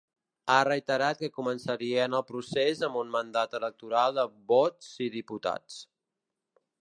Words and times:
Ha 0.51 0.61
reiterat 0.67 1.19
que 1.19 1.29
començarien 1.35 2.15
el 2.19 2.23
procés 2.31 2.81
amb 2.87 2.97
un 3.03 3.13
mandat 3.17 3.55
electoral 3.61 4.17
de 4.21 4.25
vots 4.53 4.91
i 5.09 5.13
diputats. 5.19 5.79